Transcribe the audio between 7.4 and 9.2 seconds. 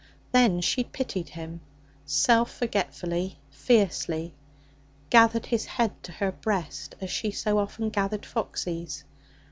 often gathered Foxy's.